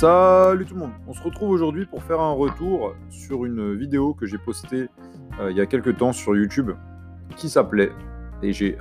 Salut 0.00 0.64
tout 0.64 0.72
le 0.72 0.80
monde, 0.80 0.92
on 1.06 1.12
se 1.12 1.22
retrouve 1.22 1.50
aujourd'hui 1.50 1.84
pour 1.84 2.02
faire 2.02 2.20
un 2.20 2.32
retour 2.32 2.94
sur 3.10 3.44
une 3.44 3.74
vidéo 3.74 4.14
que 4.14 4.24
j'ai 4.24 4.38
postée 4.38 4.88
euh, 5.38 5.50
il 5.50 5.58
y 5.58 5.60
a 5.60 5.66
quelques 5.66 5.98
temps 5.98 6.14
sur 6.14 6.34
YouTube 6.34 6.70
qui 7.36 7.50
s'appelait, 7.50 7.92
et 8.42 8.54
j'ai 8.54 8.78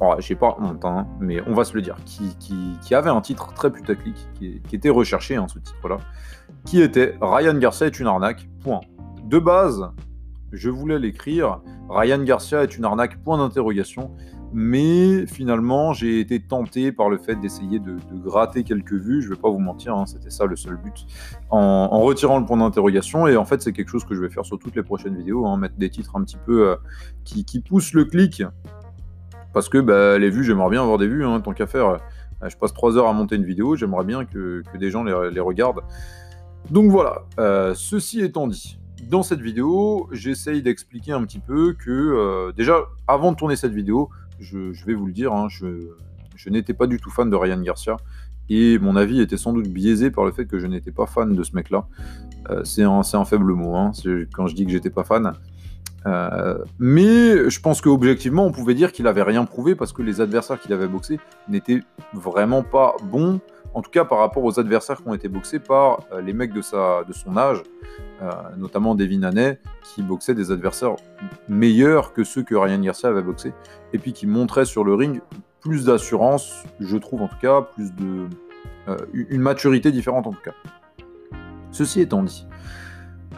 oh, 0.00 0.16
j'ai 0.18 0.34
pas 0.34 0.58
honte, 0.60 0.84
hein, 0.84 1.06
mais 1.20 1.40
on 1.46 1.54
va 1.54 1.64
se 1.64 1.72
le 1.72 1.80
dire, 1.80 1.96
qui, 2.04 2.36
qui, 2.82 2.94
avait 2.94 3.08
un 3.08 3.22
titre 3.22 3.50
très 3.54 3.72
putaclic, 3.72 4.14
qui, 4.34 4.60
qui 4.60 4.76
était 4.76 4.90
recherché, 4.90 5.36
hein, 5.36 5.46
ce 5.48 5.58
titre-là, 5.58 5.96
qui 6.66 6.82
était 6.82 7.16
Ryan 7.18 7.54
Garcia 7.54 7.86
est 7.86 7.98
une 7.98 8.06
arnaque, 8.06 8.46
point. 8.62 8.82
De 9.24 9.38
base, 9.38 9.90
je 10.52 10.68
voulais 10.68 10.98
l'écrire, 10.98 11.62
Ryan 11.88 12.22
Garcia 12.22 12.62
est 12.62 12.76
une 12.76 12.84
arnaque, 12.84 13.24
point 13.24 13.38
d'interrogation, 13.38 14.14
mais 14.52 15.26
finalement, 15.26 15.92
j'ai 15.92 16.20
été 16.20 16.40
tenté 16.40 16.90
par 16.90 17.10
le 17.10 17.18
fait 17.18 17.36
d'essayer 17.36 17.78
de, 17.78 17.96
gratter 18.14 18.64
quelques 18.64 18.94
vues. 18.94 19.20
Je 19.20 19.28
vais 19.28 19.36
pas 19.36 19.50
vous 19.50 19.58
mentir, 19.58 19.94
hein, 19.94 20.06
c'était 20.06 20.30
ça 20.30 20.46
le 20.46 20.56
seul 20.56 20.76
but. 20.76 21.06
En, 21.50 22.00
retirant 22.00 22.38
le 22.38 22.46
point 22.46 22.56
d'interrogation. 22.56 23.26
Et 23.26 23.36
en 23.36 23.44
fait, 23.44 23.60
c'est 23.60 23.72
quelque 23.72 23.90
chose 23.90 24.04
que 24.04 24.14
je 24.14 24.20
vais 24.20 24.30
faire 24.30 24.46
sur 24.46 24.58
toutes 24.58 24.74
les 24.74 24.82
prochaines 24.82 25.16
vidéos. 25.16 25.46
Hein, 25.46 25.58
mettre 25.58 25.76
des 25.76 25.90
titres 25.90 26.16
un 26.16 26.24
petit 26.24 26.38
peu 26.46 26.68
euh, 26.70 26.76
qui, 27.24 27.60
poussent 27.60 27.92
le 27.92 28.06
clic. 28.06 28.42
Parce 29.52 29.68
que 29.68 29.78
bah, 29.78 30.18
les 30.18 30.30
vues, 30.30 30.44
j'aimerais 30.44 30.70
bien 30.70 30.82
avoir 30.82 30.98
des 30.98 31.08
vues. 31.08 31.26
Hein, 31.26 31.40
tant 31.40 31.52
qu'à 31.52 31.66
faire, 31.66 31.88
euh, 31.88 32.48
je 32.48 32.56
passe 32.56 32.72
3 32.72 32.96
heures 32.96 33.08
à 33.08 33.12
monter 33.12 33.36
une 33.36 33.44
vidéo. 33.44 33.76
J'aimerais 33.76 34.04
bien 34.04 34.24
que, 34.24 34.62
des 34.78 34.90
gens 34.90 35.04
les, 35.04 35.40
regardent. 35.40 35.82
Donc 36.70 36.90
voilà, 36.90 37.22
euh, 37.38 37.74
ceci 37.74 38.20
étant 38.20 38.46
dit, 38.46 38.78
dans 39.08 39.22
cette 39.22 39.40
vidéo, 39.40 40.08
j'essaye 40.12 40.62
d'expliquer 40.62 41.12
un 41.12 41.24
petit 41.24 41.38
peu 41.38 41.74
que 41.74 42.52
déjà, 42.56 42.80
avant 43.06 43.32
de 43.32 43.36
tourner 43.36 43.56
cette 43.56 43.72
vidéo, 43.72 44.10
je, 44.40 44.84
vais 44.84 44.94
vous 44.94 45.06
le 45.06 45.12
dire, 45.12 45.32
hein, 45.32 45.48
je, 45.48 46.48
n'étais 46.48 46.74
pas 46.74 46.86
du 46.86 46.98
tout 46.98 47.10
fan 47.10 47.30
de 47.30 47.36
Ryan 47.36 47.60
Garcia. 47.60 47.96
Et 48.50 48.78
mon 48.78 48.96
avis 48.96 49.20
était 49.20 49.36
sans 49.36 49.52
doute 49.52 49.68
biaisé 49.68 50.10
par 50.10 50.24
le 50.24 50.32
fait 50.32 50.46
que 50.46 50.58
je 50.58 50.66
n'étais 50.66 50.90
pas 50.90 51.06
fan 51.06 51.34
de 51.34 51.42
ce 51.42 51.54
mec-là. 51.54 51.86
Euh, 52.50 52.64
c'est 52.64 52.82
un, 52.82 53.24
faible 53.24 53.52
mot, 53.52 53.76
hein, 53.76 53.92
quand 54.32 54.46
je 54.46 54.54
dis 54.54 54.64
que 54.64 54.72
j'étais 54.72 54.90
pas 54.90 55.04
fan. 55.04 55.34
Euh, 56.06 56.58
mais 56.78 57.50
je 57.50 57.60
pense 57.60 57.80
qu'objectivement, 57.80 58.46
on 58.46 58.52
pouvait 58.52 58.74
dire 58.74 58.92
qu'il 58.92 59.06
avait 59.06 59.22
rien 59.22 59.44
prouvé 59.44 59.74
parce 59.74 59.92
que 59.92 60.02
les 60.02 60.20
adversaires 60.20 60.58
qu'il 60.58 60.72
avait 60.72 60.88
boxés 60.88 61.18
n'étaient 61.48 61.82
vraiment 62.14 62.62
pas 62.62 62.94
bons 63.04 63.40
en 63.74 63.82
tout 63.82 63.90
cas 63.90 64.04
par 64.04 64.18
rapport 64.18 64.44
aux 64.44 64.58
adversaires 64.58 64.96
qui 64.96 65.08
ont 65.08 65.14
été 65.14 65.28
boxés 65.28 65.58
par 65.58 66.00
euh, 66.12 66.20
les 66.20 66.32
mecs 66.32 66.52
de, 66.52 66.62
sa, 66.62 67.04
de 67.04 67.12
son 67.12 67.36
âge, 67.36 67.62
euh, 68.22 68.30
notamment 68.56 68.94
Devin 68.94 69.22
Haney, 69.22 69.58
qui 69.82 70.02
boxait 70.02 70.34
des 70.34 70.50
adversaires 70.50 70.96
meilleurs 71.48 72.12
que 72.12 72.24
ceux 72.24 72.42
que 72.42 72.54
Ryan 72.54 72.80
Garcia 72.80 73.08
avait 73.08 73.22
boxés, 73.22 73.52
et 73.92 73.98
puis 73.98 74.12
qui 74.12 74.26
montrait 74.26 74.64
sur 74.64 74.84
le 74.84 74.94
ring 74.94 75.20
plus 75.60 75.84
d'assurance, 75.84 76.64
je 76.80 76.96
trouve 76.96 77.22
en 77.22 77.28
tout 77.28 77.38
cas, 77.40 77.62
plus 77.62 77.94
de 77.94 78.26
euh, 78.88 78.96
une 79.12 79.42
maturité 79.42 79.90
différente 79.90 80.26
en 80.26 80.32
tout 80.32 80.42
cas. 80.42 80.54
Ceci 81.70 82.00
étant 82.00 82.22
dit, 82.22 82.46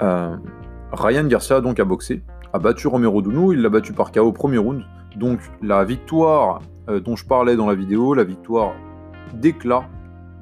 Ryan 0.00 1.24
Garcia 1.24 1.60
donc 1.60 1.80
a 1.80 1.84
boxé, 1.84 2.22
a 2.52 2.58
battu 2.58 2.86
Romero 2.86 3.20
Duno, 3.22 3.52
il 3.52 3.60
l'a 3.60 3.68
battu 3.68 3.92
par 3.92 4.12
KO 4.12 4.20
au 4.20 4.32
premier 4.32 4.58
round. 4.58 4.84
Donc 5.16 5.40
la 5.60 5.84
victoire 5.84 6.60
dont 6.86 7.16
je 7.16 7.26
parlais 7.26 7.56
dans 7.56 7.66
la 7.66 7.74
vidéo, 7.74 8.14
la 8.14 8.24
victoire 8.24 8.72
d'éclat 9.34 9.84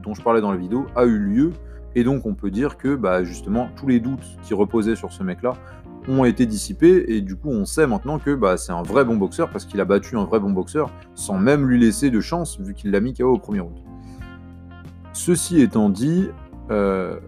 dont 0.02 0.14
je 0.14 0.22
parlais 0.22 0.40
dans 0.40 0.50
la 0.50 0.56
vidéo 0.56 0.86
a 0.96 1.04
eu 1.04 1.18
lieu. 1.18 1.52
Et 1.94 2.04
donc 2.04 2.26
on 2.26 2.34
peut 2.34 2.50
dire 2.50 2.76
que 2.76 2.94
bah, 2.94 3.24
justement 3.24 3.68
tous 3.76 3.86
les 3.86 4.00
doutes 4.00 4.24
qui 4.42 4.54
reposaient 4.54 4.96
sur 4.96 5.12
ce 5.12 5.22
mec-là 5.22 5.54
ont 6.08 6.24
été 6.24 6.46
dissipés 6.46 7.04
et 7.08 7.20
du 7.20 7.36
coup 7.36 7.50
on 7.50 7.64
sait 7.64 7.86
maintenant 7.86 8.18
que 8.18 8.34
bah, 8.34 8.56
c'est 8.56 8.72
un 8.72 8.82
vrai 8.82 9.04
bon 9.04 9.16
boxeur 9.16 9.50
parce 9.50 9.64
qu'il 9.64 9.80
a 9.80 9.84
battu 9.84 10.16
un 10.16 10.24
vrai 10.24 10.40
bon 10.40 10.50
boxeur 10.50 10.90
sans 11.14 11.38
même 11.38 11.66
lui 11.66 11.78
laisser 11.78 12.10
de 12.10 12.20
chance 12.20 12.58
vu 12.60 12.74
qu'il 12.74 12.90
l'a 12.90 13.00
mis 13.00 13.14
KO 13.14 13.34
au 13.34 13.38
premier 13.38 13.60
round. 13.60 13.76
Ceci 15.12 15.60
étant 15.60 15.90
dit, 15.90 16.28
euh, 16.70 17.18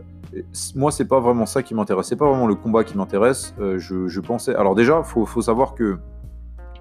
moi 0.76 0.91
c'est 0.91 1.06
pas 1.06 1.20
vraiment 1.20 1.46
ça 1.46 1.62
qui 1.62 1.74
m'intéresse, 1.74 2.06
c'est 2.06 2.16
pas 2.16 2.28
vraiment 2.28 2.47
le 2.47 2.54
combat 2.54 2.84
qui 2.84 2.97
m'intéresse. 2.97 3.54
Euh, 3.58 3.78
je, 3.78 4.20
pensais, 4.20 4.54
alors 4.54 4.75
déjà 4.75 5.02
faut, 5.02 5.26
faut 5.26 5.42
savoir 5.42 5.75
que 5.75 5.98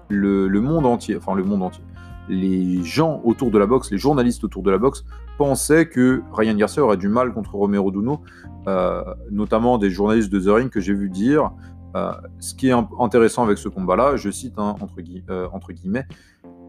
le, 0.08 0.48
le, 0.48 0.60
monde 0.60 0.86
entier, 0.86 1.16
enfin 1.16 1.34
le 1.34 1.44
monde 1.44 1.62
entier, 1.62 1.82
les 2.28 2.82
gens 2.84 3.20
autour 3.24 3.50
de 3.50 3.58
la 3.58 3.66
boxe, 3.66 3.90
les 3.90 3.98
journalistes 3.98 4.44
autour 4.44 4.62
de 4.62 4.70
la 4.70 4.78
boxe, 4.78 5.04
pensaient 5.40 5.86
que 5.86 6.22
Ryan 6.34 6.54
Garcia 6.54 6.84
aurait 6.84 6.98
du 6.98 7.08
mal 7.08 7.32
contre 7.32 7.54
Romero 7.54 7.90
Duno, 7.90 8.20
euh, 8.68 9.02
notamment 9.30 9.78
des 9.78 9.88
journalistes 9.88 10.30
de 10.30 10.38
The 10.38 10.54
Ring 10.54 10.68
que 10.68 10.80
j'ai 10.80 10.92
vu 10.92 11.08
dire. 11.08 11.52
Euh, 11.96 12.12
ce 12.40 12.54
qui 12.54 12.68
est 12.68 12.74
intéressant 12.98 13.42
avec 13.44 13.56
ce 13.56 13.70
combat-là, 13.70 14.16
je 14.16 14.30
cite 14.30 14.58
hein, 14.58 14.76
entre, 14.82 14.96
euh, 15.30 15.48
entre, 15.54 15.72
guillemets, 15.72 16.06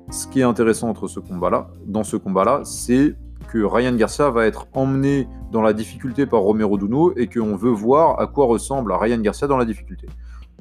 ce 0.09 0.25
qui 0.25 0.39
est 0.39 0.43
intéressant 0.43 0.87
entre 0.87 1.09
ce 1.09 1.19
combat-là, 1.19 1.67
dans 1.85 2.05
ce 2.05 2.15
combat-là, 2.15 2.61
c'est 2.63 3.17
que 3.49 3.61
Ryan 3.61 3.93
Garcia 3.93 4.29
va 4.29 4.45
être 4.45 4.67
emmené 4.71 5.27
dans 5.51 5.61
la 5.61 5.73
difficulté 5.73 6.25
par 6.25 6.39
Romero 6.39 6.77
Duno 6.77 7.11
et 7.17 7.27
qu'on 7.27 7.57
veut 7.57 7.71
voir 7.71 8.21
à 8.21 8.27
quoi 8.27 8.45
ressemble 8.45 8.93
Ryan 8.93 9.19
Garcia 9.19 9.47
dans 9.47 9.57
la 9.57 9.65
difficulté. 9.65 10.07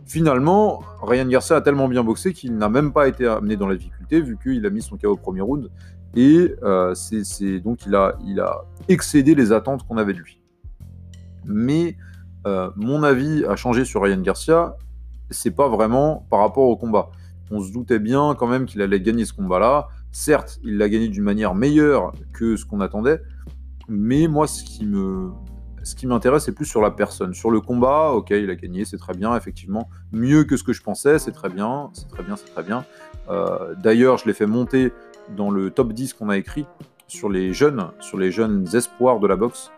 Finalement, 0.04 0.82
Ryan 1.00 1.26
Garcia 1.26 1.54
a 1.54 1.60
tellement 1.60 1.86
bien 1.86 2.02
boxé 2.02 2.32
qu'il 2.32 2.56
n'a 2.56 2.68
même 2.68 2.92
pas 2.92 3.06
été 3.06 3.28
amené 3.28 3.56
dans 3.56 3.68
la 3.68 3.76
difficulté 3.76 4.20
vu 4.20 4.36
qu'il 4.42 4.66
a 4.66 4.70
mis 4.70 4.82
son 4.82 4.96
KO 4.96 5.12
au 5.12 5.16
premier 5.16 5.42
round. 5.42 5.70
Et 6.16 6.54
euh, 6.62 6.94
c'est 6.94 7.60
donc 7.60 7.86
il 7.86 7.94
a, 7.94 8.16
il 8.24 8.40
a 8.40 8.64
excédé 8.88 9.34
les 9.34 9.52
attentes 9.52 9.86
qu'on 9.86 9.96
avait 9.96 10.12
de 10.12 10.18
lui. 10.18 10.42
Mais 11.44 11.96
euh, 12.46 12.70
mon 12.76 13.02
avis 13.02 13.44
a 13.44 13.56
changé 13.56 13.84
sur 13.84 14.02
Ryan 14.02 14.20
Garcia. 14.20 14.76
C'est 15.30 15.52
pas 15.52 15.68
vraiment 15.68 16.26
par 16.30 16.40
rapport 16.40 16.64
au 16.64 16.76
combat. 16.76 17.10
On 17.50 17.60
se 17.60 17.72
doutait 17.72 17.98
bien 17.98 18.34
quand 18.36 18.46
même 18.46 18.66
qu'il 18.66 18.82
allait 18.82 19.00
gagner 19.00 19.24
ce 19.24 19.32
combat-là. 19.32 19.88
Certes, 20.12 20.58
il 20.64 20.78
l'a 20.78 20.88
gagné 20.88 21.08
d'une 21.08 21.22
manière 21.22 21.54
meilleure 21.54 22.12
que 22.32 22.56
ce 22.56 22.64
qu'on 22.64 22.80
attendait. 22.80 23.20
Mais 23.88 24.26
moi, 24.28 24.46
ce 24.46 24.62
qui 24.62 24.86
me, 24.86 25.30
ce 25.82 25.94
qui 25.94 26.06
m'intéresse, 26.06 26.44
c'est 26.44 26.54
plus 26.54 26.66
sur 26.66 26.80
la 26.80 26.90
personne. 26.90 27.34
Sur 27.34 27.50
le 27.50 27.60
combat, 27.60 28.10
ok, 28.10 28.30
il 28.30 28.50
a 28.50 28.54
gagné, 28.54 28.84
c'est 28.84 28.98
très 28.98 29.14
bien, 29.14 29.36
effectivement. 29.36 29.88
Mieux 30.12 30.44
que 30.44 30.56
ce 30.56 30.64
que 30.64 30.72
je 30.72 30.82
pensais, 30.82 31.18
c'est 31.18 31.32
très 31.32 31.48
bien, 31.48 31.90
c'est 31.92 32.08
très 32.08 32.22
bien, 32.22 32.36
c'est 32.36 32.52
très 32.52 32.62
bien. 32.62 32.84
Euh, 33.28 33.74
d'ailleurs, 33.76 34.18
je 34.18 34.26
l'ai 34.26 34.32
fait 34.32 34.46
monter 34.46 34.92
dans 35.36 35.50
le 35.50 35.70
top 35.70 35.92
10 35.92 36.14
qu'on 36.14 36.28
a 36.28 36.36
écrit 36.36 36.66
sur 37.06 37.28
les 37.28 37.52
jeunes, 37.52 37.88
sur 38.00 38.18
les 38.18 38.30
jeunes 38.30 38.66
espoirs 38.74 39.20
de 39.20 39.26
la 39.26 39.36
boxe. 39.36 39.70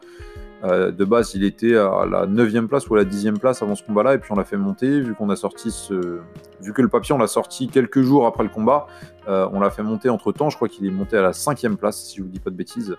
Euh, 0.65 0.93
de 0.93 1.05
base, 1.05 1.35
il 1.35 1.43
était 1.43 1.77
à 1.77 2.07
la 2.09 2.27
9e 2.27 2.69
place 2.69 2.89
ou 2.89 2.95
à 2.95 2.99
la 2.99 3.05
10e 3.05 3.39
place 3.39 3.63
avant 3.63 3.75
ce 3.75 3.83
combat-là, 3.83 4.15
et 4.15 4.19
puis 4.19 4.31
on 4.31 4.37
l'a 4.37 4.45
fait 4.45 4.57
monter, 4.57 5.01
vu 5.01 5.15
qu'on 5.15 5.29
a 5.29 5.35
sorti 5.35 5.73
ce. 5.73 6.21
Vu 6.61 6.73
que 6.73 6.83
le 6.83 6.89
papier, 6.89 7.15
on 7.15 7.19
l'a 7.19 7.27
sorti 7.27 7.67
quelques 7.67 8.03
jours 8.03 8.27
après 8.27 8.45
le 8.45 8.49
combat, 8.49 8.87
euh, 9.27 9.49
on 9.53 9.59
l'a 9.59 9.71
fait 9.71 9.83
monter 9.83 10.09
entre 10.09 10.31
temps, 10.31 10.51
je 10.51 10.57
crois 10.57 10.69
qu'il 10.69 10.87
est 10.87 10.91
monté 10.93 11.17
à 11.17 11.23
la 11.23 11.33
5e 11.33 11.75
place, 11.75 12.05
si 12.05 12.19
je 12.19 12.23
vous 12.23 12.29
dis 12.29 12.39
pas 12.39 12.51
de 12.51 12.55
bêtises 12.55 12.97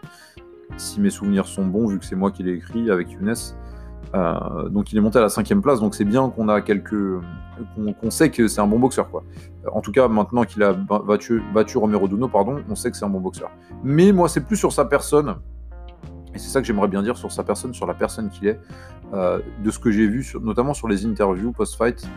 si 0.77 0.99
mes 0.99 1.09
souvenirs 1.09 1.47
sont 1.47 1.65
bons, 1.65 1.87
vu 1.87 1.99
que 1.99 2.05
c'est 2.05 2.15
moi 2.15 2.31
qui 2.31 2.43
l'ai 2.43 2.53
écrit 2.53 2.89
avec 2.89 3.11
Younes. 3.11 3.35
Euh, 4.15 4.69
donc 4.69 4.91
il 4.91 4.97
est 4.97 5.01
monté 5.01 5.17
à 5.17 5.21
la 5.21 5.29
cinquième 5.29 5.61
place, 5.61 5.79
donc 5.79 5.95
c'est 5.95 6.05
bien 6.05 6.29
qu'on 6.29 6.47
a 6.49 6.61
quelques, 6.61 7.19
qu'on 7.99 8.11
sait 8.11 8.29
que 8.29 8.47
c'est 8.47 8.61
un 8.61 8.67
bon 8.67 8.79
boxeur 8.79 9.09
quoi. 9.09 9.23
En 9.71 9.81
tout 9.81 9.91
cas 9.91 10.07
maintenant 10.07 10.43
qu'il 10.43 10.61
a 10.63 10.73
battu, 10.73 11.41
battu 11.53 11.77
Romero 11.77 12.07
Duno, 12.07 12.27
pardon, 12.27 12.61
on 12.69 12.75
sait 12.75 12.91
que 12.91 12.97
c'est 12.97 13.05
un 13.05 13.09
bon 13.09 13.21
boxeur. 13.21 13.49
Mais 13.83 14.11
moi 14.11 14.29
c'est 14.29 14.41
plus 14.41 14.57
sur 14.57 14.71
sa 14.71 14.85
personne, 14.85 15.35
et 16.35 16.39
c'est 16.39 16.49
ça 16.49 16.61
que 16.61 16.67
j'aimerais 16.67 16.87
bien 16.87 17.01
dire 17.01 17.17
sur 17.17 17.31
sa 17.31 17.43
personne, 17.43 17.73
sur 17.73 17.87
la 17.87 17.93
personne 17.93 18.29
qu'il 18.29 18.47
est, 18.47 18.59
euh, 19.13 19.39
de 19.63 19.71
ce 19.71 19.79
que 19.79 19.91
j'ai 19.91 20.07
vu, 20.07 20.25
notamment 20.41 20.73
sur 20.73 20.87
les 20.87 21.05
interviews 21.05 21.51
post-fight 21.51 22.07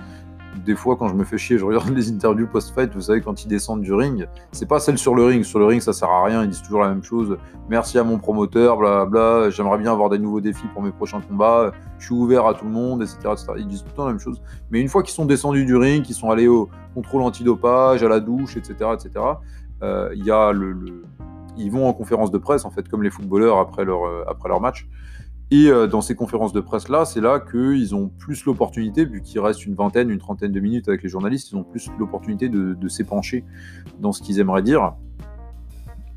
des 0.65 0.75
fois, 0.75 0.97
quand 0.97 1.09
je 1.09 1.15
me 1.15 1.25
fais 1.25 1.39
chier, 1.39 1.59
je 1.59 1.65
regarde 1.65 1.89
les 1.91 2.11
interviews 2.11 2.47
post-fight, 2.47 2.93
vous 2.94 3.00
savez, 3.03 3.21
quand 3.21 3.44
ils 3.44 3.49
descendent 3.49 3.83
du 3.83 3.93
ring, 3.93 4.27
c'est 4.53 4.69
pas 4.69 4.81
celle 4.81 4.99
sur 4.99 5.15
le 5.15 5.25
ring. 5.25 5.44
Sur 5.44 5.59
le 5.59 5.67
ring, 5.67 5.81
ça 5.81 5.93
sert 5.93 6.09
à 6.09 6.25
rien, 6.25 6.43
ils 6.43 6.49
disent 6.49 6.62
toujours 6.62 6.83
la 6.83 6.89
même 6.89 7.03
chose. 7.03 7.37
Merci 7.69 7.99
à 7.99 8.05
mon 8.05 8.19
promoteur, 8.19 8.77
bla 8.77 9.50
j'aimerais 9.50 9.78
bien 9.78 9.93
avoir 9.93 10.09
des 10.09 10.19
nouveaux 10.19 10.41
défis 10.41 10.66
pour 10.72 10.83
mes 10.83 10.93
prochains 10.93 11.21
combats, 11.21 11.72
je 11.99 12.06
suis 12.06 12.15
ouvert 12.15 12.47
à 12.47 12.55
tout 12.55 12.65
le 12.65 12.71
monde, 12.71 13.03
etc. 13.03 13.34
Ils 13.59 13.66
disent 13.66 13.83
tout 13.83 13.89
le 13.91 13.95
temps 13.95 14.06
la 14.06 14.12
même 14.12 14.21
chose. 14.21 14.41
Mais 14.71 14.81
une 14.81 14.89
fois 14.89 15.03
qu'ils 15.03 15.15
sont 15.15 15.27
descendus 15.27 15.65
du 15.65 15.77
ring, 15.77 16.03
qu'ils 16.03 16.15
sont 16.15 16.31
allés 16.31 16.49
au 16.49 16.69
contrôle 16.95 17.22
antidopage, 17.22 18.03
à 18.03 18.09
la 18.09 18.21
douche, 18.21 18.56
etc., 18.56 18.91
etc., 18.95 19.25
euh, 19.83 20.11
il 20.15 20.25
y 20.25 20.31
a 20.31 20.53
le, 20.53 21.03
Ils 21.57 21.71
vont 21.71 21.86
en 21.86 21.92
conférence 21.92 22.30
de 22.30 22.39
presse, 22.39 22.65
en 22.65 22.71
fait, 22.71 22.89
comme 22.89 23.03
les 23.03 23.10
footballeurs 23.10 23.59
après 23.59 23.84
leur, 23.84 24.04
euh, 24.04 24.25
après 24.27 24.48
leur 24.48 24.60
match. 24.60 24.86
Et 25.53 25.69
euh, 25.69 25.87
dans 25.87 26.01
ces 26.01 26.16
conférences 26.16 26.53
de 26.53 26.60
presse-là, 26.60 27.04
c'est 27.04 27.21
là, 27.21 27.39
qu'ils 27.39 27.95
ont 27.95 28.09
plus 28.09 28.45
l'opportunité, 28.45 29.04
vu 29.04 29.22
qu'il 29.22 29.39
reste 29.41 29.65
une 29.65 29.75
vingtaine, 29.75 30.10
une 30.10 30.19
trentaine 30.19 30.51
de 30.51 30.59
minutes 30.59 30.89
avec 30.89 31.04
les 31.04 31.09
journalistes, 31.09 31.53
ils 31.53 31.57
ont 31.57 31.63
plus 31.63 31.89
l'opportunité 31.98 32.48
de, 32.48 32.89
s'épancher 32.89 33.45
dans 34.01 34.13
ce 34.13 34.22
qu'ils 34.22 34.41
aimeraient 34.41 34.63
dire. 34.63 34.95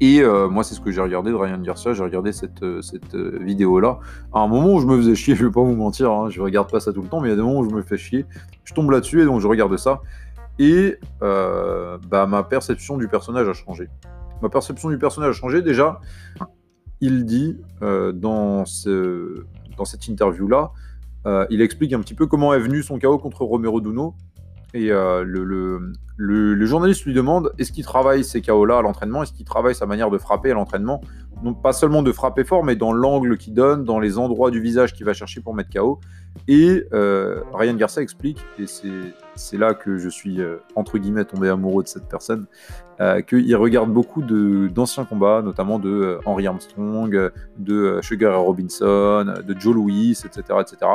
Et 0.02 0.22
euh, 0.22 0.48
moi, 0.48 0.64
c'est 0.64 0.74
ce 0.74 0.82
que 0.82 0.92
j'ai 0.92 1.02
regardé 1.02 1.30
de 1.30 1.36
Ryan 1.36 1.60
Garcia, 1.60 1.94
j'ai 1.94 2.04
regardé 2.04 2.32
cette, 2.32 2.64
euh, 2.64 2.82
vidéo-là. 3.42 4.00
À 4.34 4.40
un 4.40 4.48
moment 4.48 4.74
où 4.74 4.80
je 4.80 4.88
me 4.88 4.98
faisais 4.98 5.16
chier, 5.16 5.36
je 5.40 5.46
vais 5.46 5.52
pas 5.52 5.62
vous 5.62 5.76
mentir, 5.76 6.12
hein, 6.12 6.30
je 6.30 6.42
regarde 6.42 6.72
pas 6.72 6.80
ça 6.80 6.92
tout 6.92 7.02
le 7.02 7.08
temps, 7.10 7.20
mais 7.20 7.28
il 7.28 7.32
y 7.32 7.34
a 7.34 7.38
des 7.38 7.44
moments 7.44 7.60
où 7.60 7.70
je 7.70 7.76
me 7.76 7.84
fais 7.84 7.98
chier. 7.98 8.26
Je 8.64 8.74
tombe 8.74 8.90
là-dessus 8.90 9.22
et 9.22 9.26
donc 9.26 9.42
je 9.42 9.48
regarde 9.48 9.76
ça. 9.78 10.02
Et 10.58 10.98
bah, 11.22 12.26
ma 12.28 12.44
perception 12.44 12.98
du 12.98 13.08
personnage 13.08 13.48
a 13.48 13.54
changé. 13.54 13.90
Ma 14.42 14.50
perception 14.50 14.90
du 14.90 14.98
personnage 14.98 15.30
a 15.30 15.40
changé 15.40 15.62
déjà 15.62 16.00
il 17.02 17.26
dit 17.26 17.58
euh, 17.82 18.12
dans, 18.12 18.66
ce, 18.66 19.46
dans 19.78 19.86
cette 19.86 20.08
interview-là, 20.08 20.72
euh, 21.26 21.46
il 21.50 21.62
explique 21.62 21.94
un 21.94 22.00
petit 22.00 22.14
peu 22.14 22.28
comment 22.28 22.54
est 22.54 22.60
venu 22.60 22.84
son 22.84 22.98
chaos 22.98 23.18
contre 23.18 23.44
Romero 23.44 23.82
Duno. 23.82 24.16
Et 24.74 24.92
euh, 24.92 25.24
le, 25.24 25.44
le, 25.44 26.54
le, 26.54 26.66
journaliste 26.68 27.04
lui 27.06 27.14
demande 27.14 27.52
est-ce 27.58 27.72
qu'il 27.72 27.84
travaille 27.84 28.24
ces 28.24 28.42
chaos-là 28.42 28.78
à 28.78 28.82
l'entraînement? 28.84 29.24
Est-ce 29.24 29.34
qu'il 29.34 29.46
travaille 29.46 29.74
sa 29.74 29.88
manière 29.88 30.12
de 30.12 30.18
frapper 30.20 30.52
à 30.52 30.54
l'entraînement? 30.54 31.02
Non 31.44 31.54
pas 31.54 31.74
seulement 31.74 32.04
de 32.04 32.12
frapper 32.12 32.44
fort, 32.44 32.64
mais 32.64 32.76
dans 32.76 32.92
l'angle 32.92 33.38
qu'il 33.38 33.54
donne, 33.54 33.84
dans 33.84 34.00
les 34.00 34.18
endroits 34.18 34.52
du 34.52 34.60
visage 34.60 34.94
qu'il 34.94 35.06
va 35.06 35.14
chercher 35.14 35.42
pour 35.42 35.54
mettre 35.54 35.70
KO. 35.70 36.00
Et 36.48 36.86
euh, 36.94 37.42
Ryan 37.54 37.76
Garcia 37.76 38.02
explique, 38.02 38.40
et 38.60 38.66
c'est 39.36 39.58
là 39.58 39.74
que 39.74 39.98
je 39.98 40.10
suis 40.10 40.42
euh, 40.42 40.58
entre 40.76 40.98
guillemets 40.98 41.26
tombé 41.26 41.50
amoureux 41.50 41.84
de 41.84 41.88
cette 41.88 42.08
personne, 42.08 42.46
euh, 43.00 43.22
qu'il 43.22 43.56
regarde 43.56 43.92
beaucoup 43.92 44.22
d'anciens 44.22 45.06
combats, 45.06 45.42
notamment 45.42 45.80
de 45.80 46.20
Henry 46.26 46.48
Armstrong, 46.48 47.32
de 47.58 48.00
Sugar 48.02 48.42
Robinson, 48.42 49.34
de 49.46 49.60
Joe 49.60 49.76
Louis, 49.76 50.12
etc. 50.12 50.44
etc. 50.62 50.92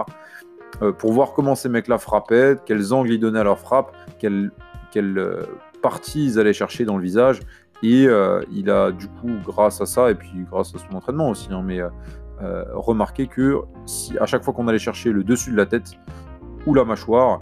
pour 0.99 1.13
voir 1.13 1.33
comment 1.33 1.55
ces 1.55 1.69
mecs-là 1.69 1.99
frappaient, 1.99 2.57
quels 2.67 2.93
angles 2.93 3.13
ils 3.13 3.21
donnaient 3.21 3.41
à 3.41 3.45
leur 3.45 3.59
frappe, 3.59 3.95
quelles, 4.19 4.51
quelles 4.91 5.47
parties 5.83 6.25
ils 6.25 6.39
allaient 6.39 6.55
chercher 6.55 6.85
dans 6.85 6.97
le 6.97 7.03
visage. 7.03 7.41
Et 7.87 8.09
il 8.51 8.71
a 8.71 8.93
du 8.93 9.09
coup, 9.09 9.31
grâce 9.45 9.81
à 9.83 9.87
ça, 9.87 10.11
et 10.11 10.15
puis 10.15 10.47
grâce 10.51 10.75
à 10.75 10.79
son 10.79 10.97
entraînement 10.97 11.29
aussi, 11.29 11.53
hein, 11.53 11.63
mais 11.63 11.81
euh, 12.43 12.65
remarqué 12.75 13.29
que 13.29 13.61
si 13.87 14.19
à 14.19 14.27
chaque 14.27 14.43
fois 14.43 14.53
qu'on 14.53 14.67
allait 14.67 14.79
chercher 14.79 15.13
le 15.13 15.23
dessus 15.23 15.53
de 15.53 15.57
la 15.57 15.67
tête 15.67 15.93
ou 16.67 16.75
la 16.75 16.85
mâchoire, 16.85 17.39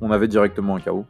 on 0.00 0.10
avait 0.12 0.28
directement 0.28 0.76
un 0.76 0.80
KO. 0.80 1.04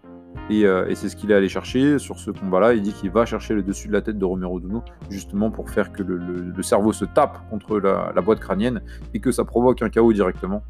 Euh, 0.50 0.86
et, 0.86 0.94
c'est 0.94 1.10
ce 1.10 1.16
qu'il 1.16 1.30
est 1.30 1.34
allé 1.34 1.48
chercher 1.48 1.98
sur 1.98 2.18
ce 2.18 2.30
combat-là. 2.30 2.72
Il 2.72 2.80
dit 2.80 2.92
qu'il 2.92 3.10
va 3.10 3.26
chercher 3.26 3.54
le 3.54 3.62
dessus 3.62 3.88
de 3.88 3.92
la 3.92 4.00
tête 4.00 4.18
de 4.18 4.24
Romero 4.24 4.60
Duno, 4.60 4.82
justement 5.10 5.50
pour 5.50 5.68
faire 5.68 5.92
que 5.92 6.02
le, 6.02 6.62
cerveau 6.62 6.92
se 6.92 7.04
tape 7.04 7.38
contre 7.50 7.78
la, 7.78 8.20
boîte 8.22 8.40
crânienne 8.40 8.80
et 9.12 9.20
que 9.20 9.30
ça 9.30 9.44
provoque 9.44 9.82
un 9.82 9.90
KO 9.90 10.12
directement. 10.12 10.62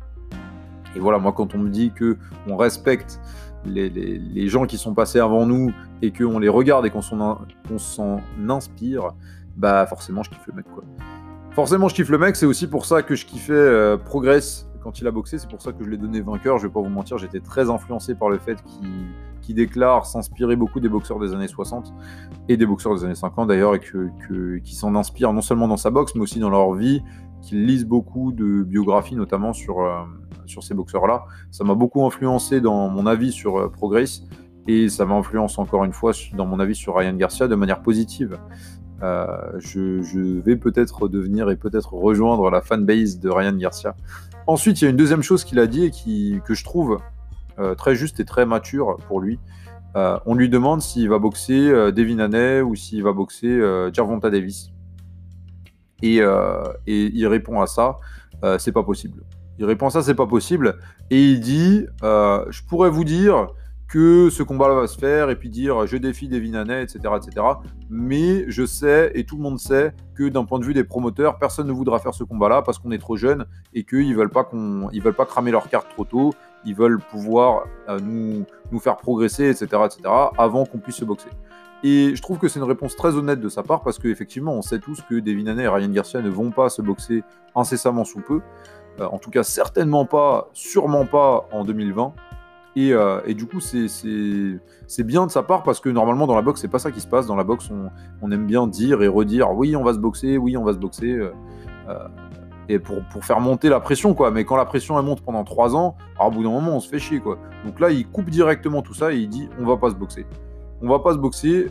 Et 0.96 0.99
voilà, 0.99 1.19
moi, 1.19 1.32
quand 1.32 1.54
on 1.54 1.58
me 1.58 1.69
dit 1.69 1.93
que 1.93 2.16
on 2.49 2.56
respecte 2.56 3.20
les, 3.66 4.49
gens 4.49 4.66
qui 4.66 4.78
sont 4.78 4.94
passés 4.94 5.19
avant 5.19 5.46
nous 5.46 5.72
et 6.02 6.12
qu'on 6.12 6.38
les 6.38 6.49
regarde 6.49 6.87
et 6.87 6.90
qu'on 6.90 7.02
s'en 7.02 8.20
inspire, 8.49 9.10
bah 9.56 9.87
forcément, 9.87 10.22
je 10.22 10.31
kiffe 10.31 10.46
le 10.46 10.55
mec. 10.55 10.66
Forcément, 11.52 11.88
je 11.88 11.94
kiffe 11.94 12.10
le 12.10 12.19
mec, 12.19 12.37
c'est 12.37 12.46
aussi 12.46 12.69
pour 12.69 12.87
ça 12.87 13.02
que 13.02 13.14
je 13.14 13.26
kiffais 13.26 13.52
euh, 13.52 13.96
Progress 13.96 14.69
quand 14.82 15.00
il 15.00 15.06
a 15.06 15.10
boxé, 15.10 15.38
c'est 15.38 15.50
pour 15.50 15.60
ça 15.60 15.72
que 15.72 15.84
je 15.84 15.90
l'ai 15.90 15.96
donné 15.96 16.20
vainqueur. 16.20 16.58
Je 16.58 16.66
vais 16.66 16.72
pas 16.72 16.81
vous 16.81 16.88
mentir, 16.88 17.19
j'étais 17.19 17.40
très 17.40 17.69
influencé 17.69 18.14
par 18.14 18.31
le 18.31 18.38
fait 18.38 18.62
qu'il 18.62 19.55
déclare 19.55 20.06
s'inspirer 20.06 20.56
beaucoup 20.56 20.81
des 20.81 20.88
boxeurs 20.88 21.19
des 21.19 21.34
années 21.34 21.49
60 21.49 21.93
et 22.49 22.56
des 22.56 22.66
boxeurs 22.66 22.94
des 22.94 23.04
années 23.04 23.14
50 23.14 23.49
d'ailleurs, 23.49 23.75
et 23.75 23.81
que, 23.81 24.58
qui 24.58 24.75
s'en 24.75 24.94
inspirent 24.94 25.32
non 25.32 25.43
seulement 25.43 25.69
dans 25.69 25.76
sa 25.76 25.90
boxe, 25.90 26.14
mais 26.14 26.20
aussi 26.20 26.38
dans 26.38 26.50
leur 26.50 26.72
vie, 26.75 27.02
qu'ils 27.43 27.66
lisent 27.66 27.87
beaucoup 27.87 28.32
de 28.32 28.62
biographies, 28.62 29.16
notamment 29.16 29.52
sur, 29.52 29.81
euh, 29.81 30.04
sur 30.48 30.62
ces 30.62 30.74
boxeurs-là. 30.74 31.24
Ça 31.50 31.64
m'a 31.64 31.74
beaucoup 31.74 32.04
influencé 32.04 32.60
dans 32.60 32.88
mon 32.88 33.06
avis 33.06 33.32
sur 33.32 33.58
euh, 33.58 33.68
Progress, 33.68 34.22
et 34.66 34.88
ça 34.88 35.04
m'influence 35.04 35.58
encore 35.58 35.84
une 35.84 35.92
fois 35.92 36.12
dans 36.36 36.46
mon 36.46 36.60
avis 36.60 36.74
sur 36.74 36.96
Ryan 36.96 37.14
Garcia 37.14 37.48
de 37.48 37.54
manière 37.54 37.82
positive. 37.82 38.38
Euh, 39.02 39.26
je, 39.58 40.40
vais 40.40 40.56
peut-être 40.56 41.08
devenir 41.08 41.50
et 41.50 41.56
peut-être 41.56 41.94
rejoindre 41.94 42.50
la 42.50 42.60
fanbase 42.60 43.20
de 43.20 43.30
Ryan 43.30 43.56
Garcia. 43.56 43.94
Ensuite, 44.46 44.80
il 44.80 44.84
y 44.84 44.86
a 44.88 44.90
une 44.90 44.96
deuxième 44.96 45.22
chose 45.22 45.44
qu'il 45.44 45.58
a 45.60 45.66
dit 45.66 45.84
et 45.84 46.40
que 46.40 46.54
je 46.54 46.64
trouve 46.64 46.98
euh, 47.58 47.74
très 47.74 47.94
juste 47.94 48.18
et 48.20 48.24
très 48.24 48.44
mature 48.44 48.96
pour 49.06 49.20
lui. 49.20 49.38
On 50.26 50.34
lui 50.34 50.48
demande 50.48 50.80
s'il 50.80 51.08
va 51.08 51.18
boxer 51.18 51.72
Devin 51.90 52.20
Haney 52.20 52.60
ou 52.60 52.76
s'il 52.76 53.02
va 53.02 53.12
boxer 53.12 53.60
Gervonta 53.92 54.30
Davis. 54.30 54.70
Et, 56.02 56.18
et, 56.18 57.16
il 57.16 57.26
répond 57.26 57.60
à 57.60 57.66
ça, 57.66 57.98
c'est 58.58 58.70
pas 58.70 58.84
possible. 58.84 59.24
Il 59.58 59.64
répond 59.64 59.90
ça, 59.90 60.02
c'est 60.02 60.14
pas 60.14 60.26
possible. 60.26 60.78
Et 61.10 61.22
il 61.22 61.40
dit, 61.40 61.87
je 62.02 62.62
pourrais 62.69 62.90
vous 62.90 63.05
dire 63.05 63.49
que 63.88 64.28
ce 64.31 64.43
combat-là 64.43 64.75
va 64.75 64.87
se 64.87 64.99
faire 64.99 65.31
et 65.31 65.37
puis 65.37 65.49
dire 65.49 65.87
je 65.87 65.96
défie 65.96 66.28
des 66.28 66.55
Haney, 66.55 66.82
etc., 66.82 66.99
etc. 67.16 67.46
Mais 67.88 68.44
je 68.49 68.66
sais 68.66 69.10
et 69.14 69.25
tout 69.25 69.37
le 69.37 69.43
monde 69.43 69.58
sait 69.58 69.94
que 70.14 70.28
d'un 70.28 70.44
point 70.44 70.58
de 70.58 70.64
vue 70.64 70.75
des 70.75 70.84
promoteurs, 70.84 71.38
personne 71.38 71.66
ne 71.66 71.72
voudra 71.72 71.99
faire 71.99 72.14
ce 72.14 72.22
combat-là 72.22 72.62
parce 72.62 72.78
qu'on 72.78 72.90
est 72.90 72.99
trop 72.99 73.16
jeune 73.16 73.46
et 73.72 73.84
qu'ils 73.84 74.14
veulent 74.14 74.31
pas 74.31 74.44
qu'on, 74.44 74.90
ils 74.93 75.02
veulent 75.02 75.14
pas 75.14 75.25
cramer 75.25 75.50
leur 75.50 75.69
carte 75.70 75.88
trop 75.88 76.04
tôt. 76.04 76.34
Ils 76.66 76.75
veulent 76.75 76.99
pouvoir 76.99 77.64
euh, 77.88 77.99
nous, 77.99 78.44
nous 78.70 78.78
faire 78.78 78.96
progresser, 78.96 79.49
etc., 79.49 79.66
etc. 79.87 80.02
avant 80.37 80.66
qu'on 80.66 80.78
puisse 80.78 80.96
se 80.96 81.04
boxer. 81.04 81.31
Et 81.84 82.16
je 82.16 82.20
trouve 82.20 82.38
que 82.38 82.49
c'est 82.49 82.58
une 82.58 82.66
réponse 82.66 82.96
très 82.96 83.14
honnête 83.14 83.40
de 83.40 83.49
sa 83.49 83.62
part 83.62 83.82
parce 83.82 83.99
qu'effectivement, 83.99 84.52
on 84.52 84.62
sait 84.62 84.81
tous 84.81 85.00
que 85.08 85.14
Devin 85.20 85.46
Haney 85.46 85.62
et 85.62 85.69
Ryan 85.69 85.88
Garcia 85.88 86.20
ne 86.20 86.28
vont 86.28 86.50
pas 86.50 86.69
se 86.69 86.82
boxer 86.82 87.22
incessamment 87.54 88.04
sous 88.04 88.20
peu. 88.20 88.40
Euh, 89.00 89.06
en 89.10 89.18
tout 89.18 89.30
cas, 89.30 89.42
certainement 89.42 90.04
pas, 90.04 90.48
sûrement 90.52 91.06
pas 91.06 91.48
en 91.52 91.64
2020. 91.64 92.12
Euh, 92.76 93.20
et, 93.26 93.34
du 93.34 93.46
coup, 93.46 93.58
c'est 93.60 95.02
bien 95.04 95.26
de 95.26 95.30
sa 95.32 95.42
part 95.42 95.64
parce 95.64 95.80
que 95.80 95.88
normalement, 95.88 96.26
dans 96.26 96.36
la 96.36 96.42
boxe, 96.42 96.60
c'est 96.60 96.68
pas 96.68 96.78
ça 96.78 96.92
qui 96.92 97.00
se 97.00 97.08
passe. 97.08 97.26
Dans 97.26 97.34
la 97.34 97.44
boxe, 97.44 97.70
on, 98.22 98.30
aime 98.30 98.46
bien 98.46 98.66
dire 98.66 99.02
et 99.02 99.08
redire 99.08 99.50
oui, 99.52 99.74
on 99.74 99.82
va 99.82 99.94
se 99.94 99.98
boxer, 99.98 100.38
oui, 100.38 100.56
on 100.56 100.64
va 100.64 100.72
se 100.72 100.78
boxer. 100.78 101.10
Euh, 101.10 101.32
et 102.68 102.78
pour, 102.78 103.02
faire 103.22 103.40
monter 103.40 103.68
la 103.68 103.80
pression, 103.80 104.14
quoi. 104.14 104.30
Mais 104.30 104.44
quand 104.44 104.56
la 104.56 104.66
pression 104.66 104.98
elle 104.98 105.04
monte 105.04 105.22
pendant 105.22 105.42
trois 105.42 105.74
ans, 105.74 105.96
alors, 106.16 106.28
au 106.28 106.30
bout 106.30 106.42
d'un 106.44 106.50
moment, 106.50 106.76
on 106.76 106.80
se 106.80 106.88
fait 106.88 107.00
chier, 107.00 107.18
quoi. 107.18 107.38
Donc 107.64 107.80
là, 107.80 107.90
il 107.90 108.06
coupe 108.06 108.30
directement 108.30 108.82
tout 108.82 108.94
ça 108.94 109.12
et 109.12 109.16
il 109.16 109.28
dit 109.28 109.48
on 109.58 109.66
va 109.66 109.76
pas 109.76 109.90
se 109.90 109.96
boxer. 109.96 110.26
On 110.80 110.88
va 110.88 111.00
pas 111.00 111.14
se 111.14 111.18
boxer 111.18 111.66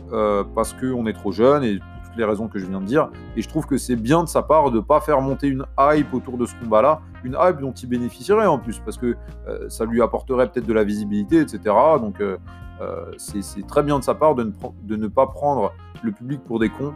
parce 0.54 0.74
qu'on 0.74 1.06
est 1.06 1.14
trop 1.14 1.32
jeune 1.32 1.64
et 1.64 1.78
les 2.18 2.24
raisons 2.24 2.48
que 2.48 2.58
je 2.58 2.66
viens 2.66 2.80
de 2.80 2.86
dire. 2.86 3.08
Et 3.36 3.42
je 3.42 3.48
trouve 3.48 3.66
que 3.66 3.78
c'est 3.78 3.96
bien 3.96 4.22
de 4.22 4.28
sa 4.28 4.42
part 4.42 4.70
de 4.70 4.76
ne 4.76 4.82
pas 4.82 5.00
faire 5.00 5.20
monter 5.20 5.48
une 5.48 5.64
hype 5.78 6.12
autour 6.12 6.36
de 6.36 6.46
ce 6.46 6.54
combat-là, 6.56 7.00
une 7.24 7.36
hype 7.40 7.60
dont 7.60 7.72
il 7.72 7.88
bénéficierait 7.88 8.46
en 8.46 8.58
plus, 8.58 8.80
parce 8.80 8.98
que 8.98 9.16
euh, 9.46 9.68
ça 9.68 9.84
lui 9.84 10.02
apporterait 10.02 10.50
peut-être 10.50 10.66
de 10.66 10.72
la 10.72 10.84
visibilité, 10.84 11.40
etc. 11.40 11.60
Donc 12.00 12.20
euh, 12.20 12.36
euh, 12.80 13.06
c'est 13.16 13.66
très 13.66 13.82
bien 13.82 13.98
de 13.98 14.04
sa 14.04 14.14
part 14.14 14.34
de 14.34 14.44
ne, 14.44 14.52
de 14.82 14.96
ne 14.96 15.08
pas 15.08 15.26
prendre 15.26 15.72
le 16.02 16.12
public 16.12 16.40
pour 16.44 16.58
des 16.58 16.68
cons 16.68 16.94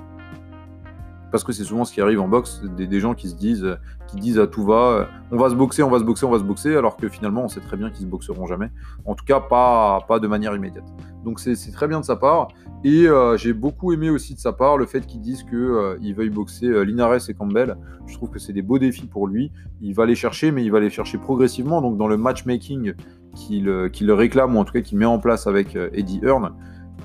parce 1.32 1.42
que 1.42 1.52
c'est 1.52 1.64
souvent 1.64 1.84
ce 1.84 1.92
qui 1.92 2.00
arrive 2.00 2.20
en 2.20 2.28
boxe, 2.28 2.62
des, 2.76 3.00
gens 3.00 3.14
qui 3.14 3.28
se 3.28 3.34
disent, 3.34 3.78
qui 4.06 4.16
disent 4.16 4.38
à 4.38 4.46
tout 4.46 4.64
va, 4.64 5.08
on 5.30 5.38
va 5.38 5.48
se 5.48 5.54
boxer, 5.54 5.82
on 5.82 5.90
va 5.90 5.98
se 5.98 6.04
boxer, 6.04 6.26
on 6.26 6.30
va 6.30 6.38
se 6.38 6.44
boxer, 6.44 6.76
alors 6.76 6.96
que 6.96 7.08
finalement 7.08 7.44
on 7.44 7.48
sait 7.48 7.60
très 7.60 7.78
bien 7.78 7.90
qu'ils 7.90 8.02
se 8.02 8.10
boxeront 8.10 8.46
jamais. 8.46 8.70
En 9.06 9.14
tout 9.14 9.24
cas, 9.24 9.40
pas, 9.40 10.04
pas 10.06 10.20
de 10.20 10.28
manière 10.28 10.54
immédiate. 10.54 10.84
Donc 11.24 11.40
c'est 11.40 11.56
très 11.72 11.88
bien 11.88 12.00
de 12.00 12.04
sa 12.04 12.16
part. 12.16 12.48
Et 12.84 13.06
euh, 13.06 13.36
j'ai 13.36 13.52
beaucoup 13.52 13.92
aimé 13.92 14.10
aussi 14.10 14.34
de 14.34 14.40
sa 14.40 14.52
part 14.52 14.76
le 14.76 14.86
fait 14.86 15.06
qu'ils 15.06 15.20
disent 15.20 15.44
qu'il 15.44 15.56
euh, 15.56 15.96
veuille 16.16 16.30
boxer 16.30 16.66
euh, 16.66 16.82
Linares 16.82 17.30
et 17.30 17.34
Campbell. 17.34 17.76
Je 18.06 18.14
trouve 18.14 18.30
que 18.30 18.38
c'est 18.38 18.52
des 18.52 18.62
beaux 18.62 18.78
défis 18.78 19.06
pour 19.06 19.26
lui. 19.26 19.52
Il 19.80 19.94
va 19.94 20.04
les 20.04 20.16
chercher, 20.16 20.50
mais 20.50 20.64
il 20.64 20.70
va 20.70 20.80
les 20.80 20.90
chercher 20.90 21.16
progressivement. 21.16 21.80
Donc 21.80 21.96
dans 21.96 22.08
le 22.08 22.16
matchmaking 22.16 22.94
qu'il 23.34 24.12
réclame, 24.12 24.56
ou 24.56 24.58
en 24.58 24.64
tout 24.64 24.72
cas 24.74 24.82
qu'il 24.82 24.98
met 24.98 25.06
en 25.06 25.18
place 25.18 25.46
avec 25.46 25.76
Eddie 25.94 26.20
Hearn, 26.22 26.52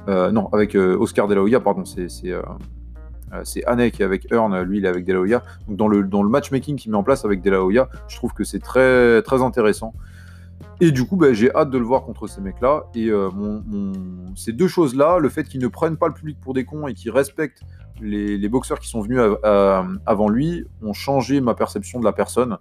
non, 0.08 0.50
avec 0.52 0.76
Oscar 0.76 1.28
De 1.28 1.36
La 1.36 1.42
Hoya, 1.42 1.60
pardon, 1.60 1.86
c'est 1.86 2.10
euh, 2.26 2.42
c'est 3.44 3.66
Anne 3.66 3.92
qui 3.92 4.02
est 4.02 4.06
avec 4.06 4.32
Earn, 4.32 4.62
lui 4.62 4.78
il 4.80 4.86
est 4.86 4.90
avec 4.90 5.06
De. 5.06 5.14
Donc 5.14 5.78
dans 5.78 5.88
le, 5.88 6.04
dans 6.04 6.24
le 6.24 6.30
matchmaking 6.30 6.78
qu'il 6.78 6.92
met 6.92 6.98
en 6.98 7.04
place 7.04 7.26
avec 7.26 7.42
De 7.42 7.52
je 8.08 8.16
trouve 8.16 8.34
que 8.34 8.44
c'est 8.44 8.60
très, 8.60 9.22
très 9.22 9.42
intéressant. 9.42 9.94
Et 10.80 10.92
du 10.92 11.06
coup, 11.06 11.16
ben, 11.16 11.34
j'ai 11.34 11.54
hâte 11.56 11.72
de 11.72 11.78
le 11.78 11.84
voir 11.84 12.04
contre 12.04 12.28
ces 12.28 12.42
mecs-là. 12.42 12.84
Et 12.94 13.10
euh, 13.10 13.30
ces 14.36 14.54
deux 14.54 14.68
choses-là, 14.68 15.18
le 15.18 15.30
fait 15.30 15.44
qu'ils 15.44 15.62
ne 15.62 15.68
prennent 15.68 15.98
pas 15.98 16.08
le 16.08 16.14
public 16.14 16.38
pour 16.40 16.54
des 16.54 16.66
cons 16.66 16.88
et 16.88 16.94
qu'ils 16.94 17.12
respectent 17.12 17.64
les, 18.00 18.50
boxeurs 18.50 18.80
qui 18.80 18.88
sont 18.88 19.02
venus 19.02 19.20
avant 19.44 20.30
lui, 20.30 20.66
ont 20.84 20.94
changé 20.94 21.42
ma 21.42 21.56
perception 21.56 22.00
de 22.00 22.06
la 22.06 22.14
personne. 22.14 22.58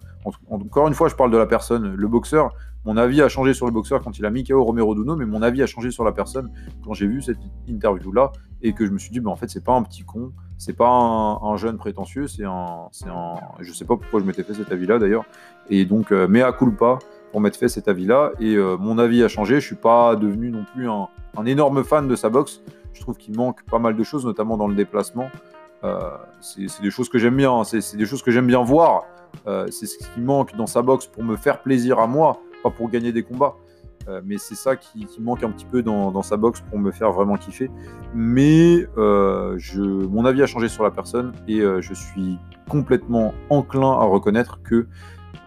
encore 0.49 0.87
une 0.87 0.95
fois, 0.95 1.09
je 1.09 1.15
parle 1.15 1.31
de 1.31 1.37
la 1.37 1.45
personne. 1.45 1.93
Le 1.93 2.07
boxeur, 2.07 2.55
mon 2.85 2.97
avis 2.97 3.21
a 3.21 3.29
changé 3.29 3.53
sur 3.53 3.67
le 3.67 3.71
boxeur 3.71 4.01
quand 4.01 4.17
il 4.17 4.25
a 4.25 4.31
mis 4.31 4.43
KO 4.43 4.63
Romero 4.63 4.95
Duno, 4.95 5.15
mais 5.15 5.25
mon 5.25 5.43
avis 5.43 5.61
a 5.61 5.67
changé 5.67 5.91
sur 5.91 6.03
la 6.03 6.11
personne 6.11 6.49
quand 6.83 6.93
j'ai 6.93 7.05
vu 7.05 7.21
cette 7.21 7.37
interview-là 7.67 8.31
et 8.63 8.73
que 8.73 8.85
je 8.85 8.91
me 8.91 8.97
suis 8.97 9.11
dit, 9.11 9.19
ben, 9.19 9.29
en 9.29 9.35
fait, 9.35 9.49
c'est 9.49 9.63
pas 9.63 9.73
un 9.73 9.83
petit 9.83 10.03
con, 10.03 10.31
c'est 10.57 10.73
pas 10.75 10.89
un, 10.89 11.55
jeune 11.57 11.77
prétentieux, 11.77 12.27
c'est 12.27 12.43
un. 12.43 12.89
Je 13.59 13.71
sais 13.73 13.85
pas 13.85 13.95
pourquoi 13.95 14.19
je 14.19 14.25
m'étais 14.25 14.43
fait 14.43 14.55
cet 14.55 14.71
avis-là 14.71 14.97
d'ailleurs. 14.97 15.25
Et 15.69 15.85
donc, 15.85 16.11
euh, 16.11 16.27
mea 16.27 16.51
culpa 16.51 16.97
pour 17.31 17.41
m'être 17.41 17.57
fait 17.57 17.69
cet 17.69 17.87
avis-là. 17.87 18.31
Et 18.39 18.55
euh, 18.55 18.75
mon 18.77 18.97
avis 18.97 19.23
a 19.23 19.27
changé. 19.27 19.59
Je 19.59 19.65
suis 19.65 19.75
pas 19.75 20.15
devenu 20.15 20.49
non 20.49 20.65
plus 20.73 20.89
un, 20.89 21.07
énorme 21.45 21.83
fan 21.83 22.07
de 22.07 22.15
sa 22.15 22.29
boxe. 22.29 22.61
Je 22.93 23.01
trouve 23.01 23.17
qu'il 23.17 23.35
manque 23.35 23.63
pas 23.65 23.77
mal 23.77 23.95
de 23.95 24.03
choses, 24.03 24.25
notamment 24.25 24.57
dans 24.57 24.67
le 24.67 24.73
déplacement. 24.73 25.29
Euh, 25.83 25.99
c'est 26.41 26.81
des 26.81 26.89
choses 26.89 27.09
que 27.09 27.19
j'aime 27.19 27.37
bien. 27.37 27.51
Hein. 27.51 27.63
C'est 27.63 27.95
des 27.95 28.05
choses 28.07 28.23
que 28.23 28.31
j'aime 28.31 28.47
bien 28.47 28.63
voir. 28.63 29.03
C'est 29.69 29.85
ce 29.85 29.97
qui 29.99 30.19
manque 30.19 30.55
dans 30.55 30.67
sa 30.67 30.81
boxe 30.81 31.05
pour 31.05 31.23
me 31.23 31.35
faire 31.35 31.61
plaisir 31.61 31.99
à 31.99 32.07
moi, 32.07 32.39
pas 32.63 32.71
pour 32.71 32.89
gagner 32.89 33.11
des 33.11 33.23
combats. 33.23 33.55
Mais 34.23 34.37
c'est 34.37 34.55
ça 34.55 34.75
qui, 34.75 35.07
manque 35.19 35.43
un 35.43 35.51
petit 35.51 35.65
peu 35.65 35.81
dans, 35.81 36.21
sa 36.21 36.37
boxe 36.37 36.61
pour 36.61 36.79
me 36.79 36.91
faire 36.91 37.11
vraiment 37.11 37.35
kiffer. 37.35 37.69
Mais 38.13 38.87
je, 38.95 39.81
mon 40.07 40.25
avis 40.25 40.41
a 40.43 40.45
changé 40.45 40.69
sur 40.69 40.83
la 40.83 40.91
personne 40.91 41.33
et 41.47 41.59
je 41.59 41.93
suis 41.93 42.37
complètement 42.69 43.33
enclin 43.49 43.91
à 43.91 44.03
reconnaître 44.03 44.61
que 44.63 44.87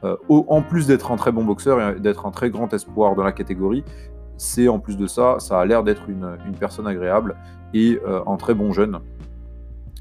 euh, 0.05 0.17
en 0.29 0.62
plus 0.62 0.87
d'être 0.87 1.12
un 1.12 1.17
très 1.17 1.33
bon 1.33 1.45
boxeur 1.45 1.97
et 1.97 2.00
d'être 2.00 2.26
un 2.26 2.31
très 2.31 2.50
grand 2.50 2.73
espoir 2.73 3.14
dans 3.14 3.25
la 3.25 3.33
catégorie, 3.33 3.85
c'est 4.37 4.69
en 4.69 4.79
plus 4.79 4.97
de 4.97 5.07
ça, 5.07 5.37
ça 5.38 5.61
a 5.61 5.67
l'air 5.67 5.85
d'être 5.85 6.09
une, 6.09 6.37
personne 6.59 6.87
agréable 6.87 7.37
et 7.75 8.00
euh, 8.07 8.23
un 8.26 8.37
très 8.37 8.55
bon 8.55 8.73
jeune. 8.73 8.99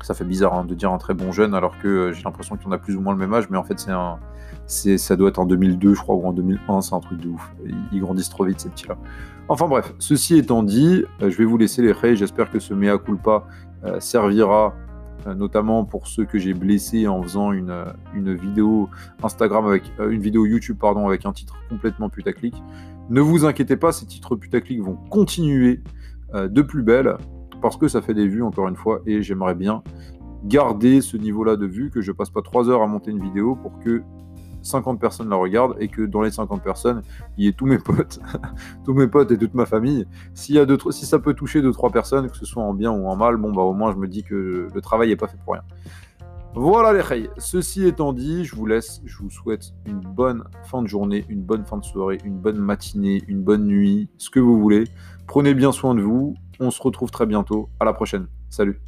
Ça 0.02 0.14
fait 0.14 0.26
bizarre 0.26 0.54
hein, 0.54 0.66
de 0.66 0.74
dire 0.76 0.92
un 0.92 0.98
très 0.98 1.14
bon 1.14 1.32
jeune 1.32 1.54
alors 1.54 1.78
que 1.80 1.88
euh, 1.88 2.14
j'ai 2.14 2.24
l'impression 2.24 2.58
qu'on 2.58 2.72
a 2.72 2.78
plus 2.78 2.96
ou 2.96 3.02
moins 3.02 3.14
le 3.14 3.20
même 3.20 3.34
âge, 3.34 3.50
mais 3.50 3.58
en 3.58 3.64
fait 3.64 3.80
c'est 3.80 3.92
un, 3.92 4.18
ça 4.66 5.16
doit 5.16 5.30
être 5.30 5.40
en 5.40 5.46
2002 5.46 5.94
je 5.94 6.00
crois 6.00 6.16
ou 6.16 6.26
en 6.26 6.34
2001, 6.34 6.82
c'est 6.82 6.96
un 6.96 7.00
truc 7.00 7.20
de 7.20 7.30
ouf. 7.30 7.54
Ils, 7.92 8.00
grandissent 8.00 8.30
trop 8.30 8.46
vite 8.46 8.60
ces 8.60 8.70
petits-là. 8.70 8.98
Enfin 9.50 9.68
bref, 9.68 9.94
ceci 10.00 10.38
étant 10.38 10.64
dit, 10.64 11.04
je 11.20 11.36
vais 11.36 11.44
vous 11.44 11.58
laisser 11.58 11.82
les 11.82 11.92
rays. 11.92 12.16
J'espère 12.16 12.52
que 12.52 12.60
ce 12.60 12.74
mea 12.74 12.98
culpa 12.98 13.46
servira 14.00 14.74
euh, 15.28 15.34
notamment 15.34 15.84
pour 15.84 16.08
ceux 16.08 16.26
que 16.26 16.38
j'ai 16.38 16.54
blessés 16.54 17.08
en 17.08 17.22
faisant 17.22 17.52
une, 17.52 17.84
une 18.14 18.36
vidéo 18.36 18.90
Instagram 19.22 19.66
avec 19.66 19.92
une 20.00 20.22
vidéo 20.22 20.46
YouTube 20.46 20.78
pardon 20.80 21.08
avec 21.08 21.26
un 21.26 21.34
titre 21.34 21.56
complètement 21.70 22.10
putaclic. 22.10 22.56
Ne 23.10 23.22
vous 23.22 23.46
inquiétez 23.46 23.76
pas, 23.76 23.92
ces 23.92 24.06
titres 24.06 24.36
putaclic 24.36 24.82
vont 24.82 24.96
continuer 25.10 25.82
de 26.34 26.62
plus 26.62 26.84
belle 26.84 27.18
parce 27.62 27.78
que 27.78 27.88
ça 27.88 28.02
fait 28.02 28.14
des 28.14 28.28
vues 28.28 28.44
encore 28.44 28.68
une 28.68 28.76
fois 28.76 29.02
et 29.06 29.22
j'aimerais 29.22 29.56
bien 29.56 29.84
garder 30.46 31.02
ce 31.02 31.18
niveau-là 31.18 31.56
de 31.56 31.66
vue, 31.66 31.90
que 31.90 32.02
je 32.02 32.12
passe 32.12 32.30
pas 32.30 32.42
3 32.42 32.70
heures 32.70 32.82
à 32.82 32.88
monter 32.88 33.12
une 33.12 33.22
vidéo 33.22 33.56
pour 33.56 33.78
que 33.80 34.04
50 34.62 35.00
personnes 35.00 35.30
la 35.30 35.36
regardent 35.36 35.76
et 35.80 35.88
que 35.88 36.02
dans 36.02 36.22
les 36.22 36.32
50 36.32 36.62
personnes, 36.64 37.02
il 37.38 37.46
y 37.46 37.48
ait 37.48 37.54
tous 37.54 37.66
mes 37.66 37.78
potes, 37.78 38.20
tous 38.86 38.94
mes 38.94 39.08
potes 39.08 39.32
et 39.32 39.38
toute 39.38 39.54
ma 39.54 39.66
famille. 39.66 40.06
Y 40.50 40.58
a 40.58 40.66
deux, 40.66 40.78
si 40.92 41.06
ça 41.06 41.20
peut 41.20 41.34
toucher 41.34 41.62
2-3 41.62 41.92
personnes, 41.92 42.30
que 42.30 42.38
ce 42.38 42.46
soit 42.46 42.64
en 42.64 42.74
bien 42.74 42.92
ou 42.92 43.08
en 43.08 43.16
mal, 43.16 43.38
bon 43.38 43.52
bah 43.52 43.62
au 43.62 43.74
moins 43.74 43.92
je 43.92 43.98
me 43.98 44.08
dis 44.08 44.24
que 44.24 44.68
le 44.74 44.82
travail 44.82 45.10
n'est 45.10 45.16
pas 45.16 45.28
fait 45.28 45.38
pour 45.44 45.54
rien. 45.54 45.64
Voilà 46.56 46.94
les 46.94 47.02
reilles. 47.02 47.30
Ceci 47.38 47.86
étant 47.86 48.12
dit, 48.12 48.44
je 48.44 48.56
vous 48.56 48.66
laisse. 48.66 49.02
Je 49.06 49.18
vous 49.20 49.30
souhaite 49.30 49.74
une 49.86 50.00
bonne 50.00 50.44
fin 50.64 50.82
de 50.82 50.88
journée, 50.88 51.24
une 51.30 51.44
bonne 51.44 51.64
fin 51.64 51.78
de 51.78 51.84
soirée, 51.84 52.18
une 52.26 52.40
bonne 52.40 52.58
matinée, 52.58 53.22
une 53.28 53.44
bonne 53.44 53.66
nuit, 53.66 54.10
ce 54.18 54.32
que 54.32 54.40
vous 54.40 54.60
voulez. 54.60 54.86
Prenez 55.28 55.54
bien 55.54 55.72
soin 55.72 55.94
de 55.94 56.02
vous. 56.02 56.34
On 56.60 56.72
se 56.72 56.82
retrouve 56.82 57.12
très 57.12 57.26
bientôt. 57.26 57.70
À 57.80 57.86
la 57.86 57.94
prochaine. 57.94 58.28
Salut. 58.50 58.82